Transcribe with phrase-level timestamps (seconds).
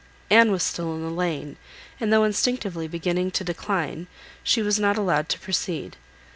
[0.31, 1.57] Anne was still in the lane;
[1.99, 4.07] and though instinctively beginning to decline,
[4.43, 5.95] she was not allowed to proceed.